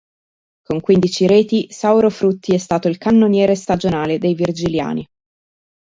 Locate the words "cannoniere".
2.97-3.53